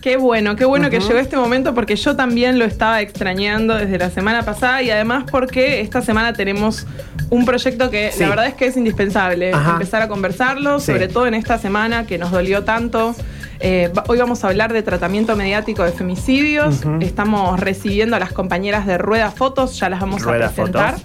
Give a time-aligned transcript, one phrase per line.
[0.00, 3.98] Qué bueno, qué bueno que llegó este momento porque yo también lo estaba extrañando desde
[3.98, 6.86] la semana pasada y además porque esta semana tenemos
[7.28, 11.34] un proyecto que la verdad es que es indispensable empezar a conversarlo, sobre todo en
[11.34, 13.14] esta semana que nos dolió tanto.
[13.62, 16.80] Eh, hoy vamos a hablar de tratamiento mediático de femicidios.
[17.00, 20.96] Estamos recibiendo a las compañeras de Rueda Fotos, ya las vamos a presentar.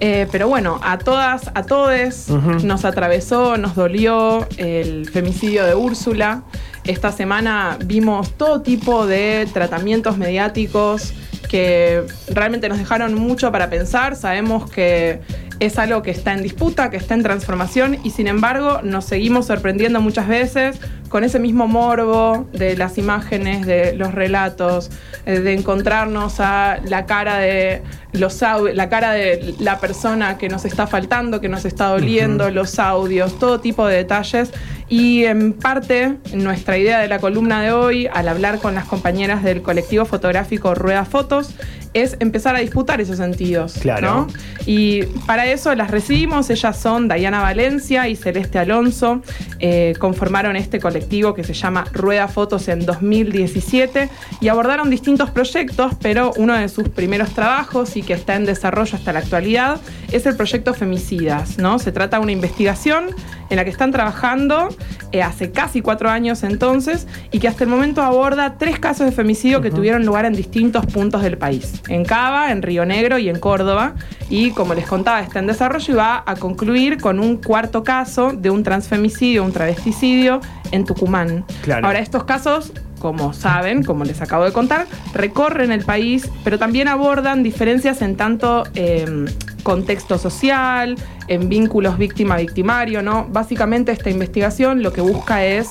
[0.00, 2.28] Eh, pero bueno, a todas, a todos
[2.62, 6.42] nos atravesó, nos dolió el femicidio de Úrsula.
[6.84, 11.14] Esta semana vimos todo tipo de tratamientos mediáticos
[11.48, 14.16] que realmente nos dejaron mucho para pensar.
[14.16, 15.20] Sabemos que
[15.60, 19.46] es algo que está en disputa, que está en transformación y sin embargo nos seguimos
[19.46, 24.90] sorprendiendo muchas veces con ese mismo morbo de las imágenes, de los relatos,
[25.26, 27.82] eh, de encontrarnos a la cara de
[28.12, 28.40] los
[28.74, 33.38] la cara de la persona que nos está faltando, que nos está doliendo, los audios,
[33.38, 34.52] todo tipo de detalles.
[34.88, 39.42] Y en parte, nuestra idea de la columna de hoy, al hablar con las compañeras
[39.42, 41.54] del colectivo fotográfico Rueda Fotos,
[41.94, 43.74] es empezar a disputar esos sentidos.
[43.80, 44.26] Claro.
[44.66, 49.22] Y para eso las recibimos, ellas son Dayana Valencia y Celeste Alonso,
[49.60, 55.92] eh, conformaron este colectivo que se llama Rueda Fotos en 2017 y abordaron distintos proyectos,
[56.02, 59.80] pero uno de sus primeros trabajos y que está en desarrollo hasta la actualidad
[60.12, 61.78] es el proyecto Femicidas, ¿no?
[61.78, 63.06] Se trata de una investigación
[63.50, 64.68] en la que están trabajando
[65.12, 69.12] eh, hace casi cuatro años entonces y que hasta el momento aborda tres casos de
[69.12, 73.28] femicidio que tuvieron lugar en distintos puntos del país, en Cava, en Río Negro y
[73.28, 73.94] en Córdoba.
[74.28, 78.32] Y como les contaba, está en desarrollo y va a concluir con un cuarto caso
[78.32, 81.44] de un transfemicidio, un travesticidio en Tucumán.
[81.82, 82.72] Ahora, estos casos
[83.04, 88.16] como saben, como les acabo de contar, recorren el país, pero también abordan diferencias en
[88.16, 89.26] tanto em,
[89.64, 90.94] contexto social,
[91.26, 93.26] en vínculos víctima-victimario, ¿no?
[93.28, 95.70] Básicamente esta investigación lo que busca es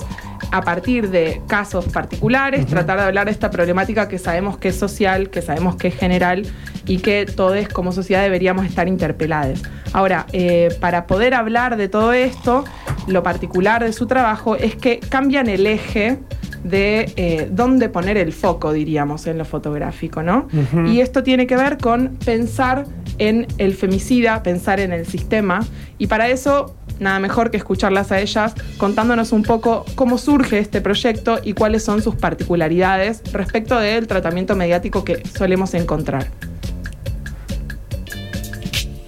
[0.51, 4.75] a partir de casos particulares, tratar de hablar de esta problemática que sabemos que es
[4.75, 6.45] social, que sabemos que es general
[6.85, 9.63] y que todos como sociedad deberíamos estar interpelados.
[9.93, 12.65] Ahora, eh, para poder hablar de todo esto,
[13.07, 16.19] lo particular de su trabajo es que cambian el eje
[16.63, 20.47] de eh, dónde poner el foco, diríamos, en lo fotográfico, ¿no?
[20.87, 22.85] Y esto tiene que ver con pensar
[23.17, 25.65] en el femicida, pensar en el sistema,
[25.97, 30.81] y para eso nada mejor que escucharlas a ellas contándonos un poco cómo surge este
[30.81, 36.27] proyecto y cuáles son sus particularidades respecto del tratamiento mediático que solemos encontrar.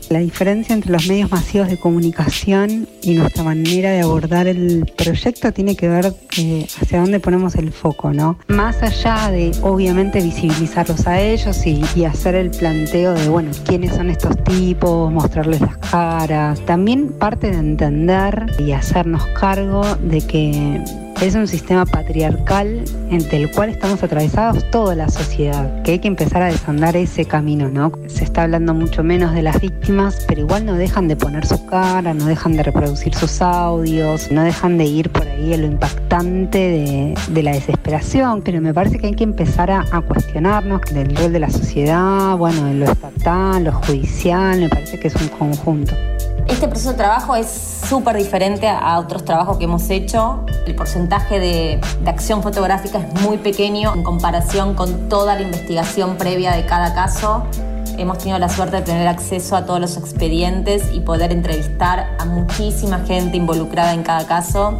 [0.09, 5.51] La diferencia entre los medios masivos de comunicación y nuestra manera de abordar el proyecto
[5.51, 8.37] tiene que ver eh, hacia dónde ponemos el foco, ¿no?
[8.47, 13.95] Más allá de, obviamente, visibilizarlos a ellos y, y hacer el planteo de, bueno, quiénes
[13.95, 20.83] son estos tipos, mostrarles las caras, también parte de entender y hacernos cargo de que
[21.21, 26.07] es un sistema patriarcal entre el cual estamos atravesados toda la sociedad, que hay que
[26.07, 27.91] empezar a desandar ese camino, ¿no?
[28.07, 31.65] Se está hablando mucho menos de las víctimas, pero igual no dejan de poner su
[31.65, 35.67] cara, no dejan de reproducir sus audios, no dejan de ir por ahí a lo
[35.67, 41.15] impactante de, la desesperación, pero me parece que hay que empezar a, a cuestionarnos del
[41.15, 45.27] rol de la sociedad, bueno, de lo estatal, lo judicial, me parece que es un
[45.27, 45.93] conjunto.
[46.47, 47.47] Este proceso de trabajo es
[47.89, 50.45] súper diferente a otros trabajos que hemos hecho.
[50.67, 56.53] El porcentaje de, acción fotográfica es muy pequeño en comparación con toda la investigación previa
[56.53, 57.45] de cada caso.
[57.97, 62.25] Hemos tenido la suerte de tener acceso a todos los expedientes y poder entrevistar a
[62.25, 64.77] muchísima gente involucrada en cada caso,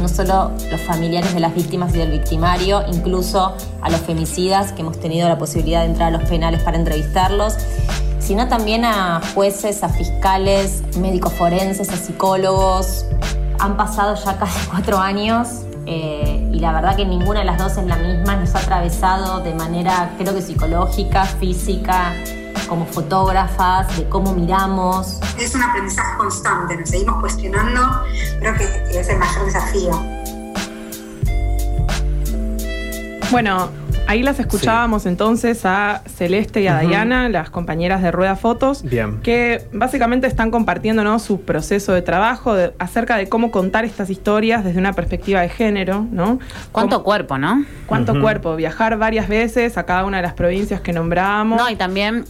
[0.00, 4.82] no solo los familiares de las víctimas y del victimario, incluso a los femicidas que
[4.82, 7.56] hemos tenido la posibilidad de entrar a los penales para entrevistarlos
[8.28, 13.06] sino también a jueces, a fiscales, médicos forenses, a psicólogos.
[13.58, 17.78] Han pasado ya casi cuatro años eh, y la verdad que ninguna de las dos
[17.78, 22.12] es la misma, nos ha atravesado de manera creo que psicológica, física,
[22.68, 25.20] como fotógrafas, de cómo miramos.
[25.38, 28.02] Es un aprendizaje constante, nos seguimos cuestionando,
[28.40, 28.64] creo que
[29.00, 30.18] es el mayor desafío.
[33.30, 33.70] Bueno,
[34.08, 38.82] Ahí las escuchábamos entonces a Celeste y a Diana, las compañeras de Rueda Fotos,
[39.22, 44.78] que básicamente están compartiendo su proceso de trabajo acerca de cómo contar estas historias desde
[44.78, 46.38] una perspectiva de género, ¿no?
[46.72, 47.66] ¿Cuánto cuerpo, no?
[47.86, 48.56] ¿Cuánto cuerpo?
[48.56, 51.58] Viajar varias veces a cada una de las provincias que nombramos.
[51.58, 52.24] No, y también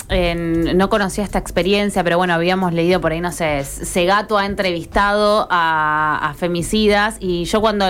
[0.74, 5.46] no conocía esta experiencia, pero bueno, habíamos leído por ahí, no sé, Segato ha entrevistado
[5.48, 7.86] a, femicidas y yo cuando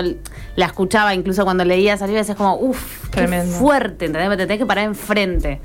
[0.55, 3.57] la escuchaba, incluso cuando leía salir, es como, uff, tremendo.
[3.57, 4.29] fuerte, ¿entendés?
[4.29, 5.59] Te tenés que parar enfrente.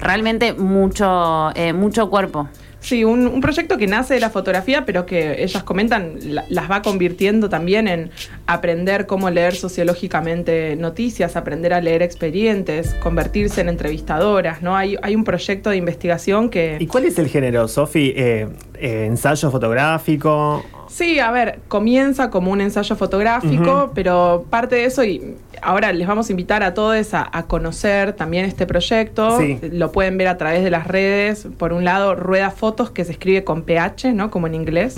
[0.00, 2.48] realmente mucho, eh, mucho cuerpo.
[2.84, 6.18] Sí, un, proyecto que nace de la fotografía, pero que ellas comentan
[6.50, 8.10] las va convirtiendo también en
[8.46, 14.76] aprender cómo leer sociológicamente noticias, aprender a leer expedientes, convertirse en entrevistadoras, ¿no?
[14.76, 16.76] Hay, hay un proyecto de investigación que...
[16.78, 18.12] ¿Y cuál es el género, Sofi?
[18.14, 20.62] Eh, eh, ¿Ensayo fotográfico?
[20.94, 26.06] Sí, a ver, comienza como un ensayo fotográfico, pero parte de eso, y ahora les
[26.06, 29.40] vamos a invitar a todos a, conocer también este proyecto.
[29.72, 31.48] Lo pueden ver a través de las redes.
[31.58, 34.30] Por un lado, Rueda Fotos, que se escribe con PH, ¿no?
[34.30, 34.94] Como en inglés.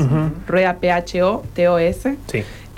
[0.47, 2.17] Rueda P-H-O-T-O-S.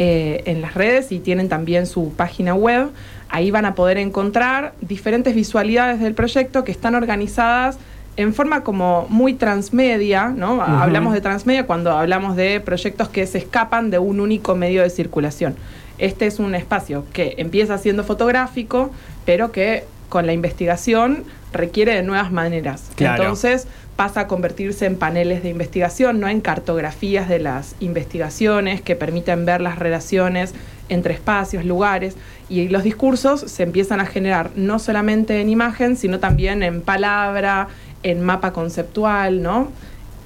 [0.00, 2.90] Eh, en las redes y tienen también su página web.
[3.30, 7.80] Ahí van a poder encontrar diferentes visualidades del proyecto que están organizadas
[8.18, 10.60] en forma como muy transmedia, ¿no?
[10.60, 14.90] Hablamos de transmedia cuando hablamos de proyectos que se escapan de un único medio de
[14.90, 15.54] circulación.
[15.98, 18.90] Este es un espacio que empieza siendo fotográfico,
[19.24, 21.22] pero que con la investigación
[21.52, 22.90] requiere de nuevas maneras.
[22.98, 28.96] Entonces pasa a convertirse en paneles de investigación, no en cartografías de las investigaciones que
[28.96, 30.54] permiten ver las relaciones
[30.88, 32.16] entre espacios, lugares,
[32.48, 37.68] y los discursos se empiezan a generar no solamente en imagen, sino también en palabra,
[38.02, 39.70] en mapa conceptual, ¿no?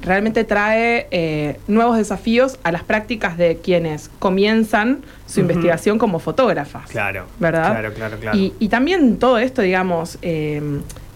[0.02, 6.90] Realmente trae eh, nuevos desafíos a las prácticas de quienes comienzan su investigación como fotógrafas.
[6.90, 7.26] Claro.
[7.38, 7.70] ¿Verdad?
[7.70, 8.38] Claro, claro, claro.
[8.38, 10.60] Y, también todo esto, digamos, eh,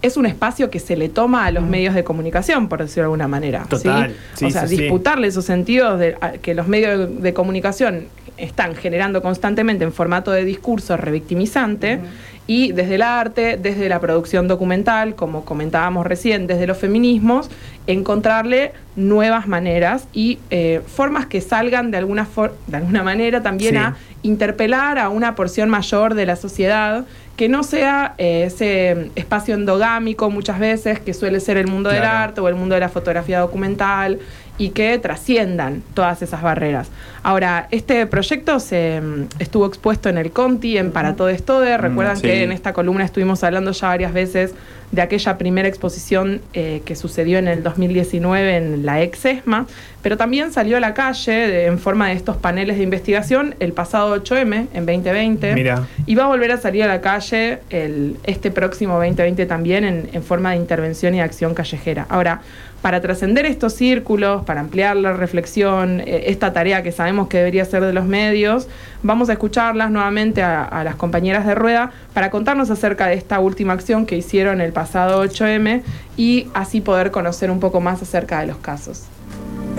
[0.02, 3.06] es un espacio que se le toma a los medios de comunicación, por decirlo de
[3.06, 3.64] alguna manera.
[3.68, 4.14] Total.
[4.40, 8.04] o sea, disputarle esos sentidos de que los medios de comunicación
[8.36, 12.00] están generando constantemente en formato de discurso revictimizante
[12.46, 17.50] y desde el arte, desde la producción documental, como comentábamos recién, desde los feminismos,
[17.86, 22.28] encontrarle nuevas maneras y eh, formas que salgan de alguna,
[22.66, 27.04] de alguna manera también a interpelar a una porción mayor de la sociedad
[27.36, 32.04] que no sea eh, ese espacio endogámico muchas veces que suele ser el mundo del
[32.04, 34.18] arte o el mundo de la fotografía documental
[34.58, 36.90] y que trasciendan todas esas barreras.
[37.22, 41.76] Ahora, este proyecto se mm, estuvo expuesto en el Conti, en Para Todo Esto de.
[41.76, 44.54] Recuerdan mm, que en esta columna estuvimos hablando ya varias veces
[44.92, 49.66] de aquella primera exposición eh, que sucedió en el 2019 en la ex ESMA,
[50.02, 54.16] pero también salió a la calle en forma de estos paneles de investigación el pasado
[54.22, 55.54] 8M, en 2020.
[55.54, 55.86] Mira.
[56.06, 60.08] Y va a volver a salir a la calle el, este próximo 2020 también en,
[60.12, 62.06] en forma de intervención y acción callejera.
[62.08, 62.42] Ahora,
[62.86, 67.64] para trascender estos círculos, para ampliar la reflexión, eh, esta tarea que sabemos que debería
[67.64, 68.68] ser de los medios,
[69.02, 73.72] vamos a escucharlas nuevamente a, las compañeras de Rueda para contarnos acerca de esta última
[73.72, 75.82] acción que hicieron el pasado 8M
[76.16, 79.06] y así poder conocer un poco más acerca de los casos.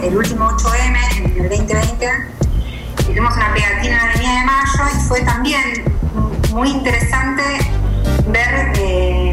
[0.03, 2.07] El último 8M, en el 2020,
[3.09, 5.61] hicimos una pegatina en la de Mayo y fue también
[6.51, 7.41] muy interesante
[8.33, 9.26] ver eh,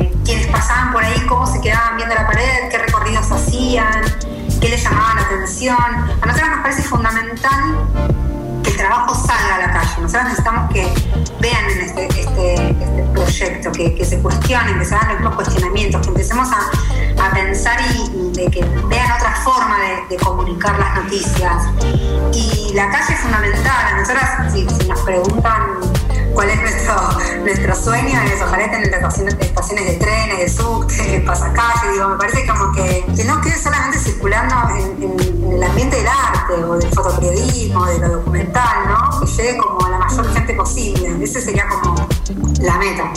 [3.79, 5.77] hacían, qué les llamaba la atención.
[5.77, 7.89] A nosotros nos parece fundamental
[8.63, 9.91] que el trabajo salga a la calle.
[10.01, 10.93] Nosotros necesitamos que
[11.41, 16.49] vean este, este, este proyecto, que, se cuestionen, que se hagan los cuestionamientos, que empecemos
[16.51, 16.71] a,
[17.33, 19.77] pensar y, que vean otra forma
[20.09, 21.65] de, comunicar las noticias.
[22.33, 23.97] Y la calle es fundamental.
[23.97, 25.81] Nosotras, si nos preguntan
[26.35, 26.95] cuál es nuestro,
[27.43, 32.47] nuestro sueño, es ojalá tener estaciones, estaciones de trenes, de subte, pasacalle, digo, me parece
[32.47, 37.87] como que, que no quede solamente circulando en, el ambiente del arte o del fotoperiodismo,
[37.87, 39.21] de lo documental, ¿no?
[39.21, 41.25] Que llegue como a la mayor gente posible.
[41.25, 41.95] Ese sería como
[42.61, 43.13] la meta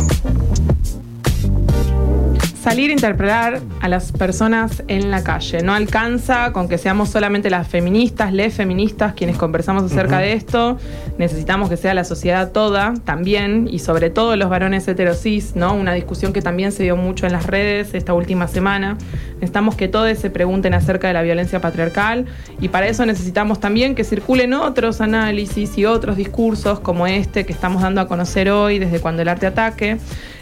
[2.67, 5.61] salir a interpretar a las personas en la calle.
[5.63, 10.77] No alcanza con que seamos solamente las feministas, les feministas, quienes conversamos acerca de esto.
[11.17, 15.75] Necesitamos que sea la sociedad toda también, y sobre todo los varones heterosis, ¿no?
[15.75, 18.97] Una discusión que también se dio mucho en las redes esta última semana.
[19.35, 22.25] Necesitamos que todos se pregunten acerca de la violencia patriarcal,
[22.59, 27.53] y para eso necesitamos también que circulen otros análisis y otros discursos como este que
[27.53, 29.99] estamos dando a conocer hoy desde cuando el arte ataque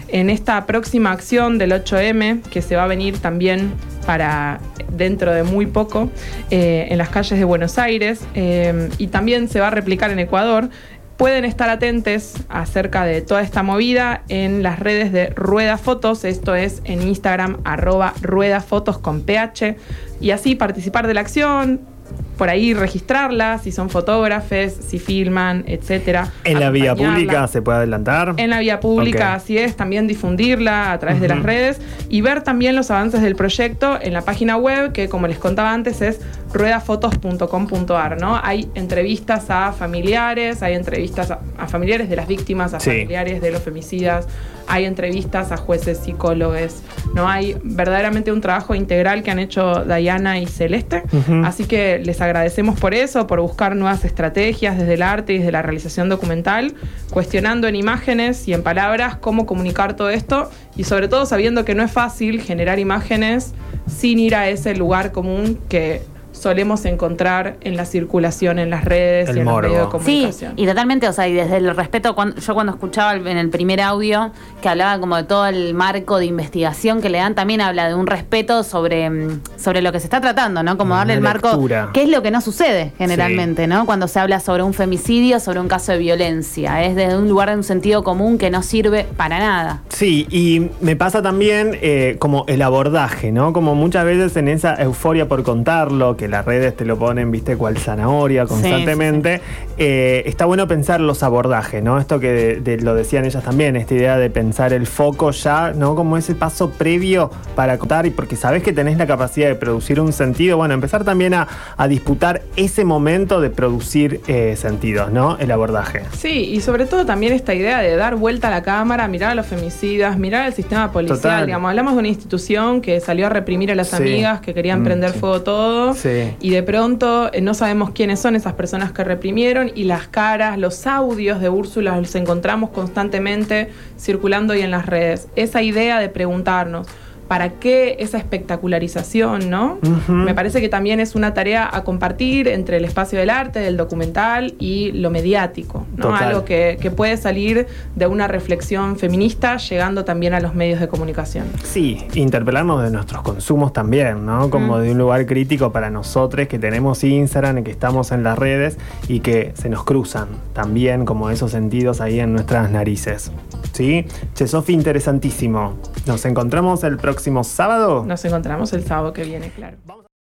[0.07, 3.73] en esta próxima acción del 8M, que se va a venir también
[4.05, 4.59] para
[4.91, 6.09] dentro de muy poco
[6.51, 10.19] eh, en las calles de Buenos Aires eh, y también se va a replicar en
[10.19, 10.69] Ecuador.
[11.17, 16.55] Pueden estar atentos acerca de toda esta movida en las redes de Rueda Fotos, esto
[16.55, 19.77] es en Instagram arroba Rueda Fotos con PH,
[20.19, 21.94] y así participar de la acción,
[22.37, 26.31] por ahí registrarlas, si son fotógrafes, si filman, etcétera.
[26.43, 28.33] ¿En la vía pública se puede adelantar?
[28.37, 32.41] En la vía pública, así es, también difundirla a través de las redes y ver
[32.43, 36.19] también los avances del proyecto en la página web, que como les contaba antes es
[36.53, 38.39] ruedafotos.com.ar, ¿no?
[38.41, 43.61] Hay entrevistas a familiares, hay entrevistas a, familiares de las víctimas, a familiares de los
[43.61, 44.27] femicidas,
[44.67, 46.81] hay entrevistas a jueces, psicólogos,
[47.13, 47.27] ¿no?
[47.27, 51.03] Hay verdaderamente un trabajo integral que han hecho Dayana y Celeste,
[51.43, 55.51] así que les agradecemos por eso, por buscar nuevas estrategias desde el arte y desde
[55.51, 56.73] la realización documental,
[57.11, 61.75] cuestionando en imágenes y en palabras cómo comunicar todo esto y sobre todo sabiendo que
[61.75, 63.53] no es fácil generar imágenes
[63.87, 66.01] sin ir a ese lugar común que
[66.35, 70.53] solemos encontrar en la circulación en las redes y en los medios de comunicación.
[70.55, 73.49] Sí, y totalmente, o sea, y desde el respeto, cuando, yo cuando escuchaba en el
[73.49, 77.61] primer audio que hablaba como de todo el marco de investigación que le dan, también
[77.61, 80.77] habla de un respeto sobre, mm, sobre lo que se está tratando, ¿no?
[80.77, 81.59] Como darle el marco,
[81.93, 83.85] qué es lo que no sucede generalmente, ¿no?
[83.85, 87.49] Cuando se habla sobre un femicidio, sobre un caso de violencia, es desde un lugar
[87.49, 89.81] de un sentido común que no sirve para nada.
[89.89, 93.53] Sí, y me pasa también eh, como el abordaje, ¿no?
[93.53, 97.57] Como muchas veces en esa euforia por contarlo, que las redes te lo ponen, viste,
[97.57, 99.41] cual zanahoria constantemente.
[99.77, 101.99] Eh, está bueno pensar los abordajes, ¿no?
[101.99, 105.95] Esto que lo decían ellas también, esta idea de pensar el foco ya, ¿no?
[105.95, 109.99] Como ese paso previo para contar y porque sabes que tenés la capacidad de producir
[109.99, 111.47] un sentido, bueno, empezar también a,
[111.89, 115.37] disputar ese momento de producir eh, sentidos, ¿no?
[115.37, 116.01] El abordaje.
[116.17, 119.35] Sí, y sobre todo también esta idea de dar vuelta a la cámara, mirar a
[119.35, 123.71] los femicidas, mirar al sistema policial, digamos, hablamos de una institución que salió a reprimir
[123.71, 125.93] a las amigas que querían mm, prender fuego todo.
[125.93, 126.14] Sí.
[126.39, 130.57] Y de pronto eh, no sabemos quiénes son esas personas que reprimieron y las caras,
[130.57, 133.69] los audios de Úrsula los encontramos constantemente
[133.99, 135.27] circulando ahí en las redes.
[135.35, 136.87] Esa idea de preguntarnos,
[137.27, 139.79] ¿Para qué esa espectacularización, no?
[140.07, 143.77] Me parece que también es una tarea a compartir entre el espacio del arte, del
[143.77, 146.15] documental y lo mediático, ¿no?
[146.15, 151.45] Algo que, puede salir de una reflexión feminista llegando también a los medios de comunicación.
[151.63, 154.49] Sí, interpelarnos de nuestros consumos también, ¿no?
[154.49, 158.77] Como de un lugar crítico para nosotros que tenemos Instagram, que estamos en las redes
[159.07, 163.31] y que se nos cruzan también como esos sentidos ahí en nuestras narices.
[163.71, 164.05] ¿Sí?
[164.33, 165.75] Che, Sofi, interesantísimo.
[166.05, 168.03] Nos encontramos el próximo sábado.
[168.05, 169.77] Nos encontramos el sábado que viene, claro.